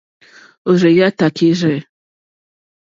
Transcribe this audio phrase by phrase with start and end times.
[0.69, 1.77] Òrzáā tākírzɛ́.